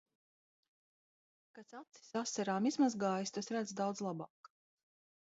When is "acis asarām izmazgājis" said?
1.79-3.33